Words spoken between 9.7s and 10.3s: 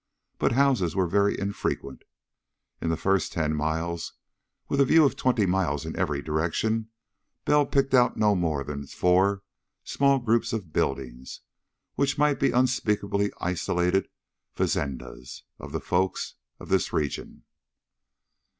small